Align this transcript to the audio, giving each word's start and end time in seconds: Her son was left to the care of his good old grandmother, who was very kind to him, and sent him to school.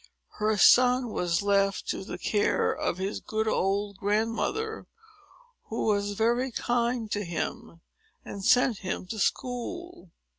Her 0.39 0.57
son 0.57 1.09
was 1.09 1.43
left 1.43 1.87
to 1.89 2.03
the 2.03 2.17
care 2.17 2.73
of 2.73 2.97
his 2.97 3.19
good 3.19 3.47
old 3.47 3.97
grandmother, 3.97 4.87
who 5.65 5.85
was 5.85 6.13
very 6.13 6.49
kind 6.51 7.11
to 7.11 7.23
him, 7.23 7.81
and 8.25 8.43
sent 8.43 8.79
him 8.79 9.05
to 9.09 9.19
school. 9.19 10.09